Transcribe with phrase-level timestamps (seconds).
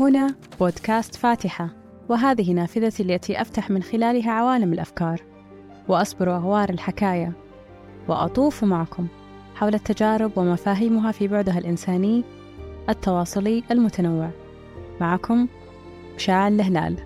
[0.00, 1.68] هنا بودكاست فاتحة
[2.08, 5.20] وهذه نافذتي التي أفتح من خلالها عوالم الأفكار
[5.88, 7.32] وأصبر أغوار الحكاية
[8.08, 9.06] وأطوف معكم
[9.54, 12.24] حول التجارب ومفاهيمها في بعدها الإنساني
[12.88, 14.30] التواصلي المتنوع.
[15.00, 15.48] معكم
[16.16, 16.96] مشاعل الهلال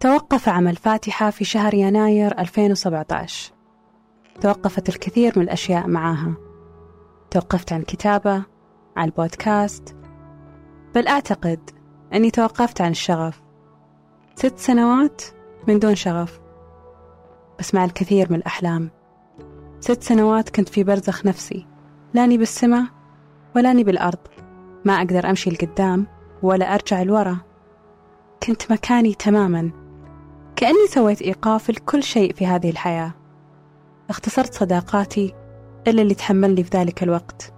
[0.00, 3.61] توقف عمل فاتحة في شهر يناير 2017
[4.40, 6.34] توقفت الكثير من الأشياء معاها.
[7.30, 8.42] توقفت عن الكتابة
[8.96, 9.96] عن البودكاست
[10.94, 11.70] بل أعتقد
[12.14, 13.42] أني توقفت عن الشغف.
[14.34, 15.22] ست سنوات
[15.68, 16.40] من دون شغف.
[17.58, 18.90] بس مع الكثير من الأحلام.
[19.80, 21.66] ست سنوات كنت في برزخ نفسي.
[22.14, 22.84] لاني بالسماء
[23.56, 24.18] ولاني بالأرض.
[24.84, 26.06] ما أقدر أمشي لقدام
[26.42, 27.38] ولا أرجع لورا.
[28.42, 29.70] كنت مكاني تماما.
[30.56, 33.14] كأني سويت إيقاف لكل شيء في هذه الحياة.
[34.10, 35.34] اختصرت صداقاتي
[35.88, 37.52] إلا اللي تحملني في ذلك الوقت.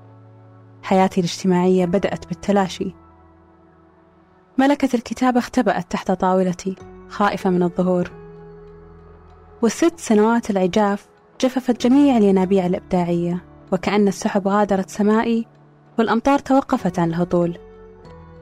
[0.83, 2.95] حياتي الاجتماعية بدأت بالتلاشي.
[4.59, 6.77] ملكة الكتابة اختبأت تحت طاولتي
[7.09, 8.11] خائفة من الظهور.
[9.63, 11.09] والست سنوات العجاف
[11.41, 15.47] جففت جميع الينابيع الإبداعية وكأن السحب غادرت سمائي
[15.99, 17.59] والأمطار توقفت عن الهطول.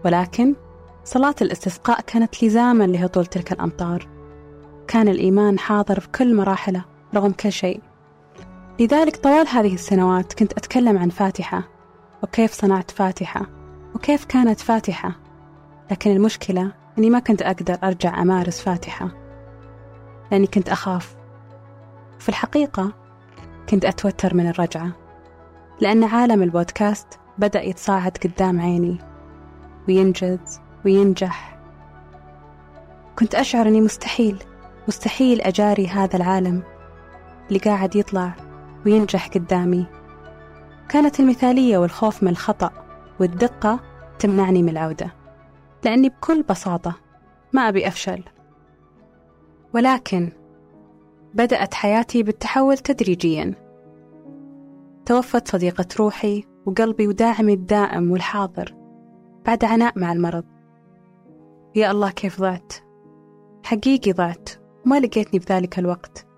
[0.05, 0.55] ولكن
[1.05, 4.09] صلاة الاستسقاء كانت لزاما لهطول تلك الأمطار.
[4.89, 7.81] كان الإيمان حاضر في كل مراحله رغم كل شيء.
[8.81, 11.63] لذلك طوال هذه السنوات كنت أتكلم عن فاتحة
[12.23, 13.47] وكيف صنعت فاتحة
[13.95, 15.13] وكيف كانت فاتحة.
[15.91, 19.09] لكن المشكلة أني ما كنت أقدر أرجع أمارس فاتحة
[20.31, 21.17] لأني كنت أخاف.
[22.19, 22.93] في الحقيقة
[23.69, 24.93] كنت أتوتر من الرجعة
[25.81, 27.07] لأن عالم البودكاست
[27.39, 28.99] بدأ يتصاعد قدام عيني
[29.89, 31.59] وينجز وينجح.
[33.19, 34.45] كنت أشعر أني مستحيل
[34.89, 36.63] مستحيل أجاري هذا العالم
[37.49, 38.52] اللي قاعد يطلع.
[38.87, 39.87] وينجح قدامي.
[40.89, 42.71] كانت المثالية والخوف من الخطأ
[43.21, 43.81] والدقة
[44.19, 45.15] تمنعني من العودة
[45.85, 46.95] لأني بكل بساطة
[47.53, 48.25] ما أبي أفشل.
[49.75, 50.33] ولكن
[51.35, 53.55] بدأت حياتي بالتحول تدريجيا.
[55.07, 58.75] توفت صديقة روحي وقلبي وداعمي الدائم والحاضر
[59.47, 60.45] بعد عناء مع المرض.
[61.75, 62.73] يا الله كيف ضعت؟
[63.65, 64.49] حقيقي ضعت
[64.87, 66.32] وما لقيتني بذلك الوقت.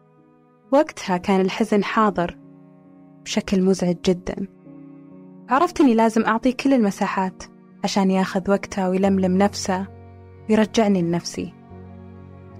[0.74, 2.38] وقتها كان الحزن حاضر
[3.24, 4.46] بشكل مزعج جدا.
[5.48, 7.42] عرفت أني لازم أعطي كل المساحات
[7.84, 9.86] عشان ياخذ وقته ويلملم نفسه
[10.50, 11.52] ويرجعني لنفسي.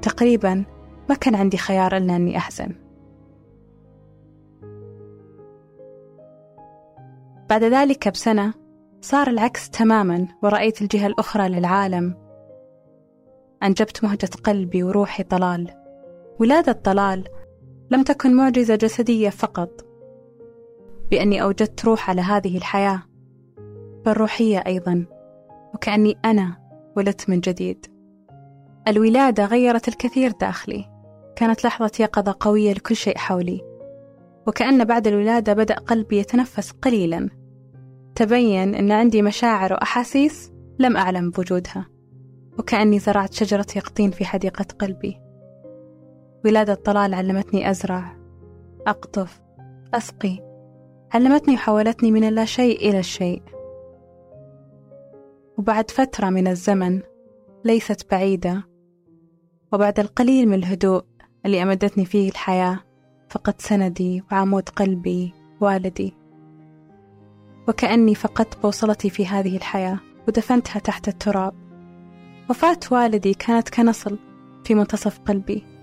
[0.02, 0.64] تقريبا
[1.08, 2.74] ما كان عندي خيار إلا أني أحزن.
[7.50, 8.54] بعد ذلك بسنة
[9.00, 12.16] صار العكس تماما ورأيت الجهة الأخرى للعالم.
[13.62, 15.70] أنجبت مهجة قلبي وروحي طلال.
[16.40, 17.24] ولادة طلال
[17.90, 19.86] لم تكن معجزة جسدية فقط.
[21.10, 23.02] بأني أوجدت روح على هذه الحياة
[24.06, 25.06] بل روحية أيضا
[25.74, 26.56] وكأني أنا
[26.96, 27.86] ولدت من جديد.
[28.88, 30.84] الولادة غيرت الكثير داخلي.
[31.36, 33.60] كانت لحظة يقظة قوية لكل شيء حولي.
[34.46, 37.30] وكأن بعد الولادة بدأ قلبي يتنفس قليلا.
[38.14, 41.86] تبين أن عندي مشاعر وأحاسيس لم أعلم بوجودها.
[42.58, 45.23] وكأني زرعت شجرة يقطين في حديقة قلبي.
[46.44, 48.16] ولادة طلال علمتني أزرع
[48.86, 49.40] أقطف
[49.94, 50.38] أسقي.
[51.14, 53.42] علمتني وحولتني من اللا شيء إلى الشيء.
[55.58, 57.00] وبعد فترة من الزمن
[57.64, 58.64] ليست بعيدة
[59.72, 61.02] وبعد القليل من الهدوء
[61.46, 62.78] اللي أمدتني فيه الحياة
[63.28, 66.14] فقدت سندي وعمود قلبي والدي.
[67.68, 71.54] وكأني فقدت بوصلتي في هذه الحياة ودفنتها تحت التراب.
[72.50, 74.18] وفاة والدي كانت كنصل
[74.64, 75.73] في منتصف قلبي.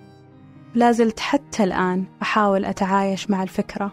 [0.75, 3.91] لازلت حتى الآن أحاول أتعايش مع الفكرة.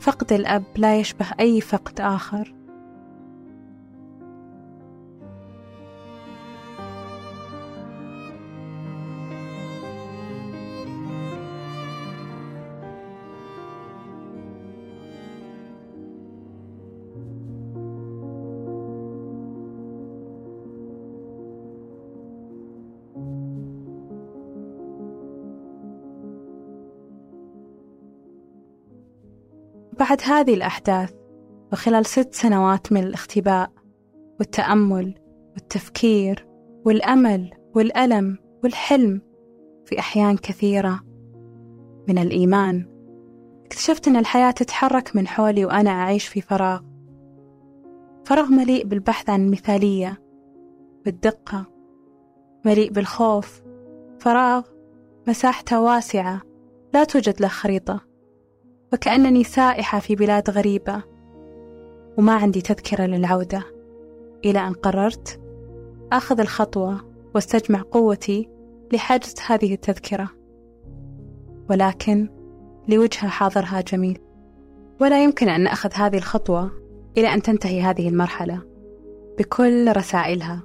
[0.00, 2.54] فقد الأب لا يشبه أي فقد آخر.
[29.98, 31.12] بعد هذه الأحداث
[31.72, 33.70] وخلال ست سنوات من الاختباء
[34.38, 35.14] والتأمل
[35.54, 36.46] والتفكير
[36.84, 39.20] والأمل والألم والحلم
[39.84, 41.00] في أحيان كثيرة
[42.08, 42.92] من الإيمان
[43.66, 46.80] اكتشفت أن الحياة تتحرك من حولي وأنا أعيش في فراغ.
[48.24, 50.22] فراغ مليء بالبحث عن المثالية
[51.04, 51.66] بالدقة
[52.64, 53.62] مليء بالخوف.
[54.18, 54.62] فراغ
[55.28, 56.40] مساحته واسعة
[56.94, 58.11] لا توجد له خريطة.
[58.92, 61.02] وكأنني سائحة في بلاد غريبة.
[62.18, 63.62] وما عندي تذكرة للعودة.
[64.44, 65.40] إلى أن قررت
[66.12, 67.00] آخذ الخطوة
[67.34, 68.48] واستجمع قوتي
[68.92, 70.30] لحجز هذه التذكرة.
[71.70, 72.28] ولكن
[72.88, 74.18] لوجهها حاضرها جميل.
[75.00, 76.70] ولا يمكن أن نأخذ هذه الخطوة
[77.16, 78.62] إلى أن تنتهي هذه المرحلة.
[79.38, 80.62] بكل رسائلها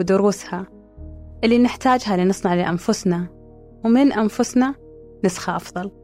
[0.00, 0.66] ودروسها
[1.44, 3.26] اللي نحتاجها لنصنع لأنفسنا.
[3.84, 4.74] ومن أنفسنا
[5.24, 5.99] نسخة أفضل.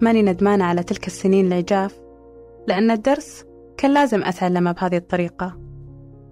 [0.00, 2.00] ماني ندمانة على تلك السنين العجاف
[2.68, 3.44] لأن الدرس
[3.76, 5.56] كان لازم أتعلمه بهذه الطريقة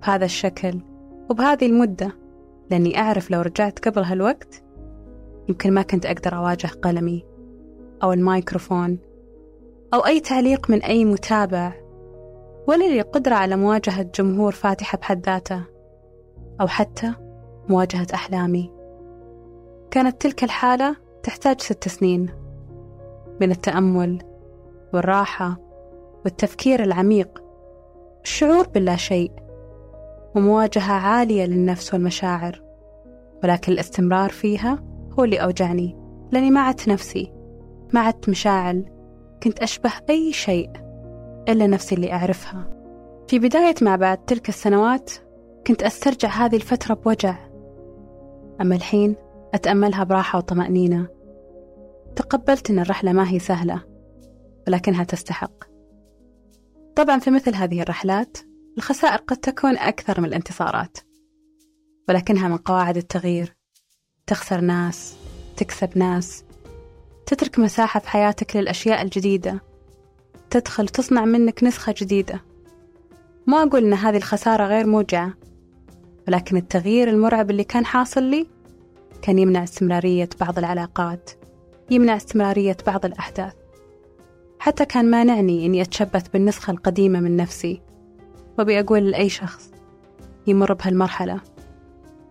[0.03, 0.81] بهذا الشكل
[1.31, 2.13] وبهذه المدة
[2.71, 4.63] لأني أعرف لو رجعت قبل هالوقت
[5.49, 7.25] يمكن ما كنت أقدر أواجه قلمي
[8.03, 8.99] أو الميكروفون
[9.95, 11.73] أو أي تعليق من أي متابع
[12.69, 15.65] ولا لي قدرة على مواجهة جمهور فاتحة بحد ذاته
[16.61, 17.13] أو حتى
[17.69, 18.73] مواجهة أحلامي.
[19.91, 22.42] كانت تلك الحالة تحتاج ست سنين.
[23.41, 24.19] من التأمل
[24.95, 25.57] والراحة
[26.25, 27.43] والتفكير العميق.
[28.25, 29.33] الشعور باللا شيء
[30.37, 32.63] ومواجهة عالية للنفس والمشاعر
[33.45, 34.79] ولكن الاستمرار فيها
[35.19, 35.97] هو اللي أوجعني
[36.33, 37.33] لأني ما عدت نفسي
[37.93, 38.85] ما عدت مشاعل
[39.43, 40.71] كنت أشبه أي شيء
[41.49, 42.71] إلا نفسي اللي أعرفها.
[43.29, 45.11] في بداية ما بعد تلك السنوات
[45.67, 47.37] كنت أسترجع هذه الفترة بوجع
[48.61, 49.17] أما الحين
[49.55, 51.09] أتأملها براحة وطمأنينة.
[52.17, 53.83] تقبلت أن الرحلة ما هي سهلة
[54.69, 55.65] ولكنها تستحق.
[56.97, 58.39] طبعا في مثل هذه الرحلات
[58.77, 60.99] الخسائر قد تكون أكثر من الانتصارات
[62.09, 63.57] ولكنها من قواعد التغيير.
[64.27, 65.17] تخسر ناس
[65.57, 66.45] تكسب ناس
[67.27, 69.63] تترك مساحة في حياتك للأشياء الجديدة
[70.51, 72.43] تدخل تصنع منك نسخة جديدة.
[73.47, 75.35] ما أقول إن هذه الخسارة غير موجعة
[76.29, 78.47] ولكن التغيير المرعب اللي كان حاصل لي
[79.23, 81.31] كان يمنع استمرارية بعض العلاقات.
[81.93, 83.55] يمنع استمرارية بعض الأحداث.
[84.59, 87.83] حتى كان مانعني إني أتشبث بالنسخة القديمة من نفسي
[88.59, 89.71] وأبي أقول لأي شخص
[90.47, 91.41] يمر بهالمرحلة.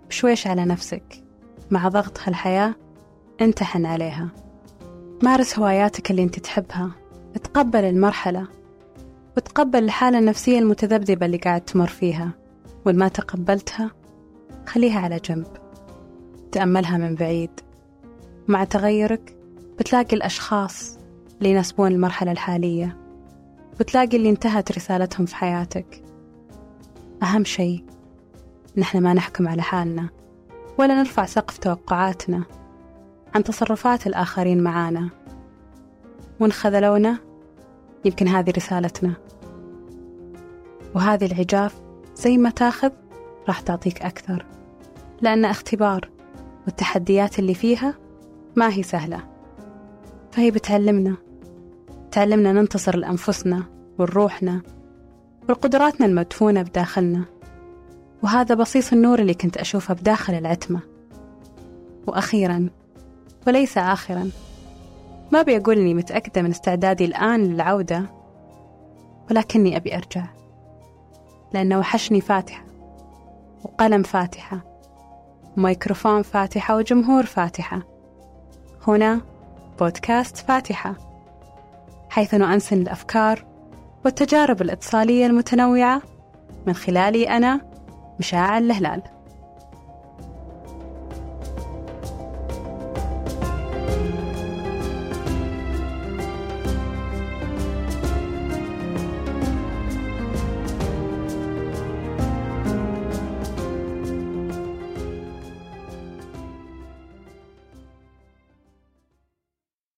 [0.09, 1.23] بشويش على نفسك.
[1.71, 2.75] مع ضغط هالحياة
[3.41, 4.29] انتحن عليها.
[5.23, 6.91] مارس هواياتك اللي أنت تحبها.
[7.43, 8.47] تقبل المرحلة.
[9.37, 12.31] وتقبل الحالة النفسية المتذبذبة اللي قاعد تمر فيها.
[12.85, 13.91] وإن ما تقبلتها
[14.65, 15.47] خليها على جنب.
[16.51, 17.51] تأملها من بعيد.
[18.47, 19.40] مع تغيرك
[19.79, 20.97] بتلاقي الأشخاص
[21.37, 22.97] اللي يناسبون المرحلة الحالية
[23.79, 26.03] وتلاقي اللي انتهت رسالتهم في حياتك.
[27.23, 27.83] أهم شيء
[28.77, 30.09] نحن ما نحكم على حالنا
[30.77, 32.43] ولا نرفع سقف توقعاتنا
[33.35, 35.09] عن تصرفات الآخرين معانا.
[36.39, 37.17] وإن خذلونا
[38.05, 39.13] يمكن هذه رسالتنا.
[40.95, 41.81] وهذه العجاف
[42.15, 42.91] زي ما تاخذ
[43.47, 44.45] راح تعطيك أكثر
[45.21, 46.09] لأن اختبار
[46.65, 47.93] والتحديات اللي فيها
[48.55, 49.30] ما هي سهلة.
[50.31, 51.15] فهي بتعلمنا
[52.11, 53.63] تعلمنا ننتصر لأنفسنا
[53.99, 54.61] ولروحنا
[55.49, 57.25] ولقدراتنا المدفونة بداخلنا.
[58.23, 60.79] وهذا بصيص النور اللي كنت أشوفه بداخل العتمة.
[62.07, 62.69] وأخيرا
[63.47, 64.29] وليس آخرا
[65.31, 68.05] ما بيقول إني متأكدة من استعدادي الآن للعودة
[69.31, 70.25] ولكني أبي أرجع.
[71.53, 72.63] لأنه وحشني فاتحة
[73.63, 74.59] وقلم فاتحة
[75.57, 77.81] وميكروفون فاتحة وجمهور فاتحة.
[78.87, 79.21] هنا
[79.79, 80.95] بودكاست فاتحة
[82.09, 83.45] حيث نؤنسن الأفكار
[84.05, 86.01] والتجارب الاتصالية المتنوعة
[86.67, 87.61] من خلالي أنا
[88.19, 89.01] مشاعل الهلال